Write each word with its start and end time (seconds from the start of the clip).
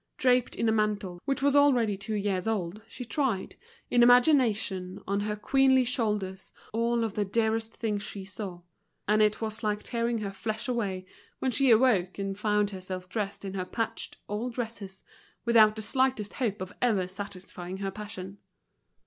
Draped 0.17 0.55
in 0.55 0.67
a 0.67 0.71
mantle 0.71 1.21
which 1.25 1.43
was 1.43 1.55
already 1.55 1.95
two 1.95 2.15
years 2.15 2.47
old 2.47 2.81
she 2.87 3.05
tried, 3.05 3.55
in 3.91 4.01
imagination, 4.01 4.99
on 5.07 5.19
her 5.19 5.35
queenly 5.35 5.83
shoulders 5.85 6.51
all 6.73 7.07
the 7.07 7.23
dearest 7.23 7.71
things 7.71 8.01
she 8.01 8.25
saw; 8.25 8.61
and 9.07 9.21
it 9.21 9.41
was 9.41 9.61
like 9.61 9.83
tearing 9.83 10.17
her 10.17 10.33
flesh 10.33 10.67
away 10.67 11.05
when 11.37 11.51
she 11.51 11.69
awoke 11.69 12.17
and 12.17 12.39
found 12.39 12.71
herself 12.71 13.07
dressed 13.09 13.45
in 13.45 13.53
her 13.53 13.63
patched, 13.63 14.17
old 14.27 14.55
dresses, 14.55 15.03
without 15.45 15.75
the 15.75 15.83
slightest 15.83 16.33
hope 16.33 16.61
of 16.61 16.73
ever 16.81 17.07
satisfying 17.07 17.77
her 17.77 17.91
passion. 17.91 18.39